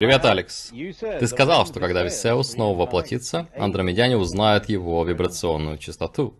[0.00, 0.70] Привет, Алекс.
[1.00, 6.36] Ты сказал, что когда Висеус снова воплотится, андромедяне узнают его вибрационную частоту.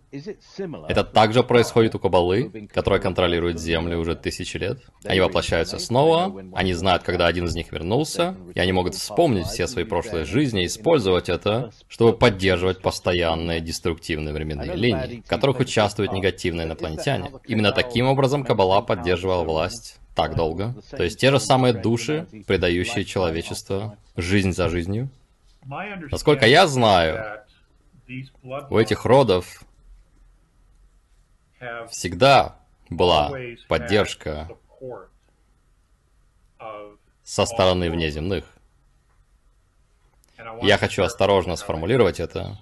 [0.89, 4.79] Это также происходит у Кабалы, которая контролирует Землю уже тысячи лет.
[5.03, 9.67] Они воплощаются снова, они знают, когда один из них вернулся, и они могут вспомнить все
[9.67, 16.13] свои прошлые жизни и использовать это, чтобы поддерживать постоянные деструктивные временные линии, в которых участвуют
[16.13, 17.33] негативные инопланетяне.
[17.45, 20.75] Именно таким образом Кабала поддерживала власть так долго.
[20.91, 25.11] То есть те же самые души, предающие человечество жизнь за жизнью.
[26.11, 27.45] Насколько я знаю,
[28.69, 29.63] у этих родов
[31.89, 32.57] всегда
[32.91, 33.33] была
[33.69, 34.49] поддержка
[37.23, 38.45] со стороны внеземных.
[40.63, 42.59] Я хочу осторожно сформулировать это.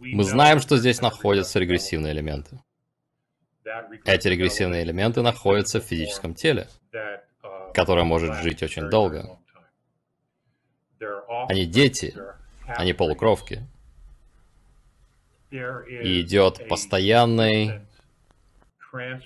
[0.00, 2.58] Мы знаем, что здесь находятся регрессивные элементы.
[4.04, 6.68] Эти регрессивные элементы находятся в физическом теле,
[7.74, 9.38] которое может жить очень долго.
[11.48, 12.14] Они дети,
[12.66, 13.66] они полукровки.
[15.50, 17.82] И идет постоянный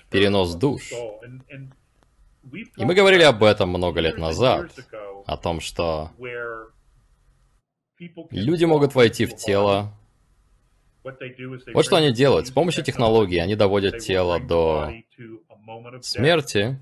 [0.09, 0.91] перенос душ.
[0.91, 4.71] И мы говорили об этом много лет назад,
[5.25, 6.11] о том, что
[8.31, 9.93] люди могут войти в тело
[11.73, 12.47] вот что они делают.
[12.47, 14.91] С помощью технологии они доводят тело до
[16.01, 16.79] смерти,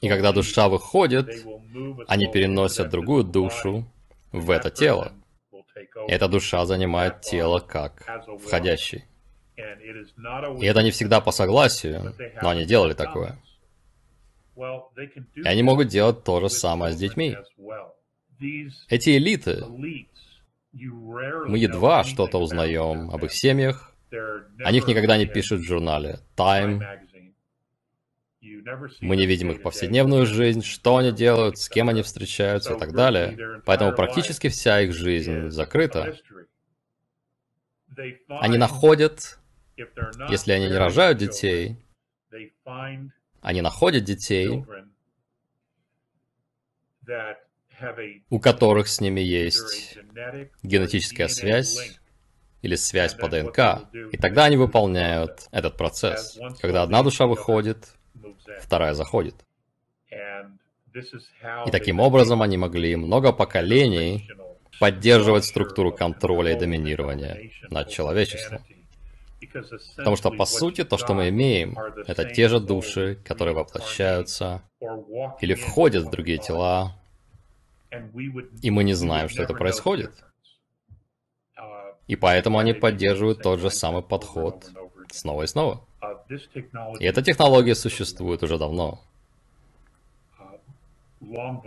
[0.00, 1.44] и когда душа выходит,
[2.06, 3.84] они переносят другую душу
[4.32, 5.12] в это тело.
[6.08, 8.06] Эта душа занимает тело как
[8.44, 9.04] входящий.
[9.56, 13.38] И это не всегда по согласию, но они делали такое.
[15.34, 17.36] И они могут делать то же самое с детьми.
[18.88, 19.64] Эти элиты,
[20.72, 23.94] мы едва что-то узнаем об их семьях.
[24.10, 26.82] О них никогда не пишут в журнале Time.
[29.00, 32.92] Мы не видим их повседневную жизнь, что они делают, с кем они встречаются и так
[32.92, 33.62] далее.
[33.64, 36.16] Поэтому практически вся их жизнь закрыта.
[38.28, 39.38] Они находят,
[40.28, 41.76] если они не рожают детей,
[43.40, 44.64] они находят детей,
[48.30, 49.98] у которых с ними есть
[50.62, 51.98] генетическая связь
[52.62, 56.38] или связь по ДНК, и тогда они выполняют этот процесс.
[56.60, 57.88] Когда одна душа выходит,
[58.60, 59.34] вторая заходит.
[61.66, 64.28] И таким образом они могли много поколений
[64.80, 68.62] поддерживать структуру контроля и доминирования над человечеством.
[69.96, 74.62] Потому что, по сути, то, что мы имеем, это те же души, которые воплощаются
[75.40, 76.96] или входят в другие тела,
[78.62, 80.12] и мы не знаем, что это происходит.
[82.06, 84.70] И поэтому они поддерживают тот же самый подход
[85.10, 85.84] снова и снова.
[87.00, 89.00] И эта технология существует уже давно.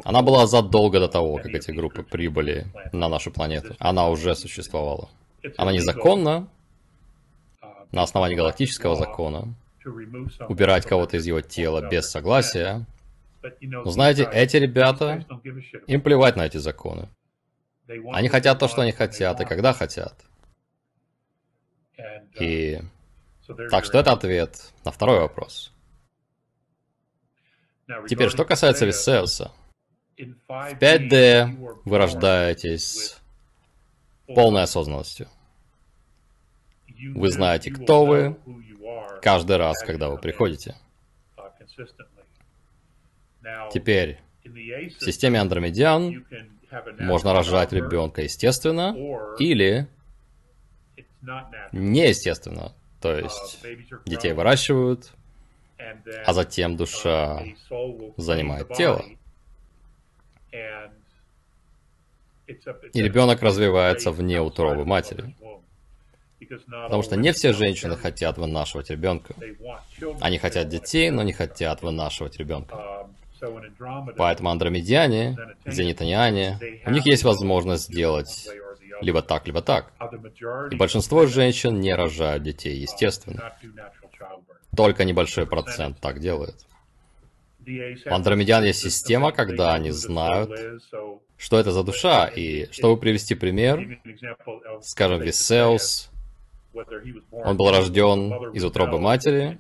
[0.04, 3.76] Она была задолго до того, как эти группы прибыли на нашу планету.
[3.80, 5.10] Она уже существовала.
[5.58, 6.48] Она незаконна
[7.92, 9.54] на основании галактического закона.
[10.48, 12.86] Убирать кого-то из его тела без согласия
[13.62, 15.26] но знаете, эти ребята,
[15.88, 17.10] им плевать на эти законы.
[18.12, 20.16] Они хотят то, что они хотят, и когда хотят.
[22.40, 22.80] И...
[23.70, 25.74] Так что это ответ на второй вопрос.
[28.08, 29.52] Теперь, что касается Висеуса.
[30.18, 33.18] В 5D вы рождаетесь
[34.28, 35.28] полной осознанностью.
[37.16, 38.38] Вы знаете, кто вы,
[39.22, 40.76] каждый раз, когда вы приходите.
[43.72, 46.26] Теперь, в системе андромедиан
[47.00, 48.96] можно рожать ребенка естественно
[49.40, 49.88] или
[51.72, 52.74] неестественно.
[53.02, 53.66] То есть
[54.06, 55.12] детей выращивают,
[56.26, 57.44] а затем душа
[58.18, 59.04] занимает тело.
[62.94, 65.36] И ребенок развивается вне утробы матери.
[66.70, 69.36] Потому что не все женщины хотят вынашивать ребенка.
[70.20, 73.08] Они хотят детей, но не хотят вынашивать ребенка.
[74.18, 78.48] Поэтому андромедиане, зенитаниане, у них есть возможность сделать
[79.02, 79.92] либо так, либо так.
[80.72, 83.54] И большинство женщин не рожают детей, естественно.
[84.76, 86.56] Только небольшой процент так делает.
[88.06, 90.52] У андромедиан есть система, когда они знают,
[91.38, 92.28] что это за душа.
[92.28, 94.00] И чтобы привести пример,
[94.82, 96.11] скажем, Висеус,
[97.32, 99.60] он был рожден из утробы матери,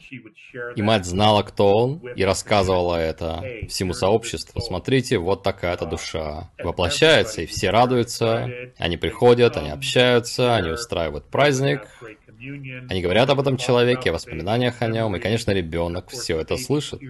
[0.75, 4.61] и мать знала, кто он, и рассказывала это всему сообществу.
[4.61, 6.51] Смотрите, вот такая-то душа.
[6.57, 11.87] воплощается, и все радуются, они приходят, они общаются, они устраивают праздник,
[12.89, 17.01] они говорят об этом человеке, о воспоминаниях о нем, и, конечно, ребенок все это слышит.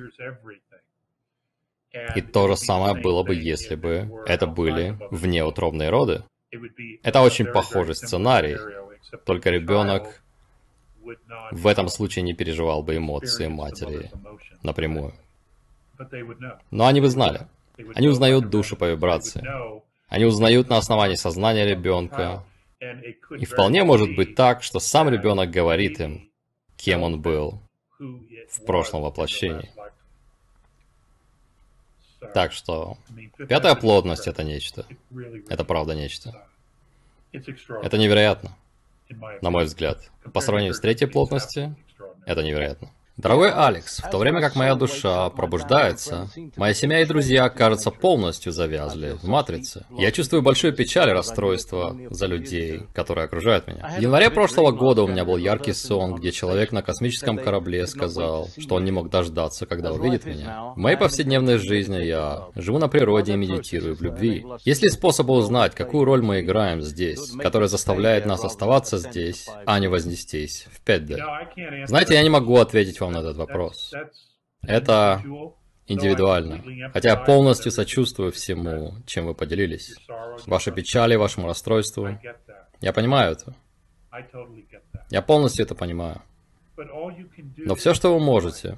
[2.16, 6.24] И то же самое было бы, если бы это были внеутробные роды.
[7.04, 8.58] Это очень похожий сценарий,
[9.26, 10.22] только ребенок
[11.52, 14.12] в этом случае не переживал бы эмоции матери
[14.64, 15.14] напрямую.
[16.72, 17.48] Но они бы знали.
[17.96, 19.46] Они узнают душу по вибрации.
[20.08, 22.44] Они узнают на основании сознания ребенка.
[23.40, 26.30] И вполне может быть так, что сам ребенок говорит им,
[26.78, 27.62] кем он был
[28.50, 29.72] в прошлом воплощении.
[32.34, 32.98] Так что
[33.50, 34.86] пятая плотность это нечто.
[35.50, 36.48] Это правда нечто.
[37.32, 38.58] Это невероятно,
[39.42, 40.12] на мой взгляд.
[40.34, 41.76] По сравнению с третьей плотностью,
[42.26, 42.92] это невероятно.
[43.22, 48.52] Дорогой Алекс, в то время как моя душа пробуждается, моя семья и друзья, кажется, полностью
[48.52, 49.86] завязли в матрице.
[49.96, 53.94] Я чувствую большую печаль и расстройство за людей, которые окружают меня.
[53.96, 58.50] В январе прошлого года у меня был яркий сон, где человек на космическом корабле сказал,
[58.58, 60.74] что он не мог дождаться, когда увидит меня.
[60.76, 64.44] В моей повседневной жизни я живу на природе и медитирую в любви.
[64.66, 69.78] Есть ли способы узнать, какую роль мы играем здесь, которая заставляет нас оставаться здесь, а
[69.78, 71.86] не вознестись в 5D?
[71.86, 73.94] Знаете, я не могу ответить вам на этот вопрос.
[74.62, 75.22] Это
[75.88, 76.64] индивидуально.
[76.94, 79.96] Хотя я полностью сочувствую всему, чем вы поделились.
[80.48, 82.18] Ваши печали, вашему расстройству.
[82.80, 83.56] Я понимаю это.
[85.10, 86.22] Я полностью это понимаю.
[87.58, 88.78] Но все, что вы можете,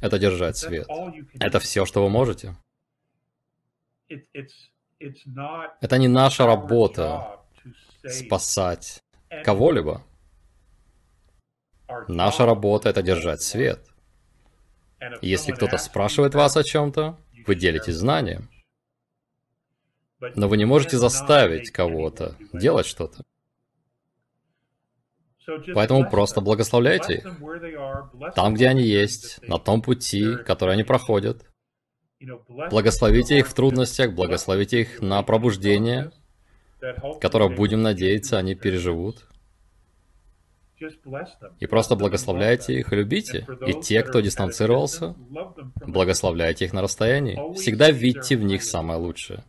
[0.00, 0.88] это держать свет.
[1.38, 2.56] Это все, что вы можете.
[5.80, 7.40] Это не наша работа
[8.04, 9.02] спасать
[9.44, 10.02] кого-либо.
[12.08, 13.86] Наша работа— это держать свет.
[15.20, 18.50] Если кто-то спрашивает вас о чем-то, вы делитесь знанием.
[20.36, 23.24] Но вы не можете заставить кого-то делать что-то.
[25.74, 27.24] Поэтому просто благословляйте их.
[28.36, 31.44] Там, где они есть, на том пути, который они проходят.
[32.70, 36.12] Благословите их в трудностях, благословите их на пробуждение,
[37.20, 39.26] которое, будем надеяться, они переживут.
[41.60, 43.46] И просто благословляйте их любите.
[43.66, 45.14] И те, кто дистанцировался,
[45.86, 47.54] благословляйте их на расстоянии.
[47.54, 49.44] Всегда видите в них самое лучшее.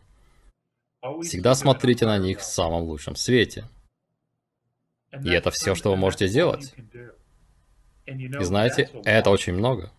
[1.22, 3.64] Всегда смотрите на них в самом лучшем свете.
[5.22, 6.74] И это все, что вы можете сделать.
[8.06, 9.90] И знаете, это очень много.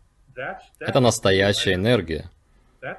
[0.79, 2.29] Это настоящая энергия.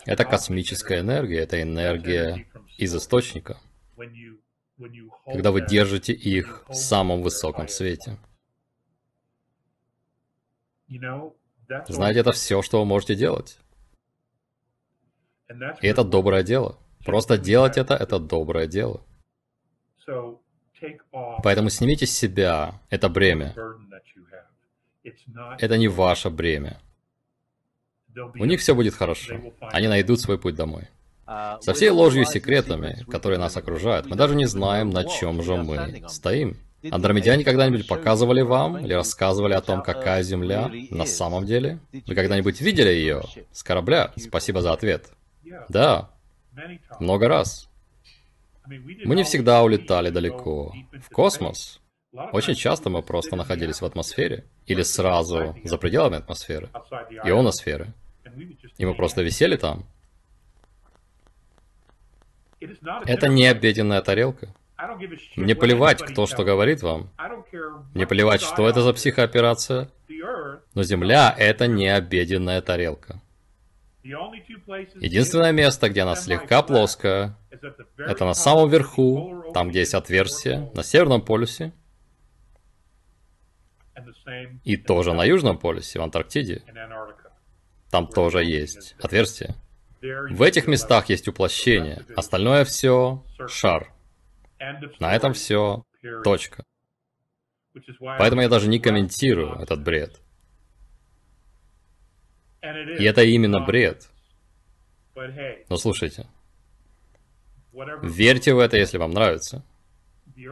[0.05, 2.47] Это космическая энергия, это энергия
[2.77, 3.59] из источника
[5.25, 8.19] когда вы держите их в самом высоком свете.
[11.88, 13.58] Знаете, это все, что вы можете делать.
[15.81, 16.78] И это доброе дело.
[17.05, 19.02] Просто делать это– это доброе дело.
[21.43, 23.55] Поэтому снимите с себя это бремя.
[25.58, 26.81] Это не ваше бремя.
[28.14, 29.55] У них все будет хорошо.
[29.61, 30.88] Они найдут свой путь домой.
[31.26, 35.56] Со всей ложью и секретами, которые нас окружают, мы даже не знаем, на чем же
[35.56, 36.56] мы стоим.
[36.90, 41.81] Андромедяне когда-нибудь показывали вам или рассказывали о том, какая Земля на самом деле?
[41.93, 44.12] Вы когда-нибудь видели ее с корабля?
[44.17, 45.11] Спасибо за ответ.
[45.69, 46.11] Да,
[47.00, 47.69] много раз.
[48.67, 50.73] Мы не всегда улетали далеко.
[51.00, 51.81] В космос.
[52.32, 54.44] Очень часто мы просто находились в атмосфере.
[54.67, 56.70] Или сразу за пределами атмосферы.
[57.25, 57.94] Ионосферы.
[58.78, 59.87] И мы просто висели там.
[62.61, 64.54] Это не обеденная тарелка.
[65.37, 67.11] Мне плевать, кто что говорит вам.
[67.95, 69.90] Мне плевать, что это за психооперация.
[70.75, 73.21] Но Земля— это не обеденная тарелка.
[74.02, 77.37] Единственное место, где она слегка плоская,
[77.99, 81.73] это на самом верху, там, где есть отверстие, на Северном полюсе,
[84.64, 86.62] и тоже на Южном полюсе, в Антарктиде.
[87.90, 89.54] Там тоже есть отверстие.
[90.31, 93.93] В этих местах есть уплощение, остальное все шар.
[95.01, 95.85] На этом все
[96.25, 96.65] точка.
[98.01, 100.21] Поэтому я даже не комментирую этот бред.
[102.63, 104.09] И это именно бред.
[105.69, 106.27] Но слушайте,
[108.03, 109.65] верьте в это, если вам нравится.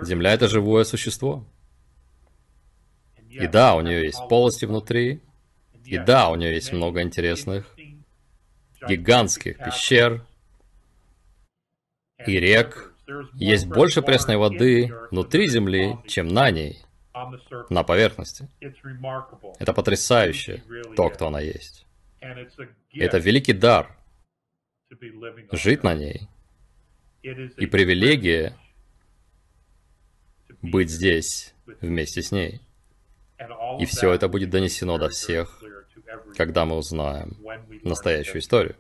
[0.03, 1.47] Земля— это живое существо.
[3.29, 5.21] И да, у нее есть полости внутри,
[5.85, 7.75] и да, у нее есть много интересных
[8.89, 10.25] гигантских пещер
[12.27, 12.93] и рек.
[13.35, 16.79] Есть больше пресной воды внутри Земли, чем на ней,
[17.69, 18.49] на поверхности.
[19.59, 20.63] Это потрясающе,
[20.97, 21.87] то, кто она есть.
[22.93, 23.95] Это великий дар
[25.53, 26.29] жить на ней.
[27.23, 28.57] И привилегия
[30.63, 32.61] быть здесь вместе с ней.
[33.81, 35.63] И все это будет донесено до всех
[36.37, 37.37] когда мы узнаем
[37.83, 38.77] настоящую историю.